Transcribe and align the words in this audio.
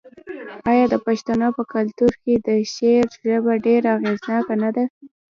آیا 0.69 0.85
د 0.93 0.95
پښتنو 1.07 1.47
په 1.57 1.63
کلتور 1.73 2.13
کې 2.23 2.33
د 2.47 2.49
شعر 2.73 3.07
ژبه 3.25 3.53
ډیره 3.65 3.89
اغیزناکه 3.97 4.53
نه 4.63 4.69
ده؟ 4.75 4.85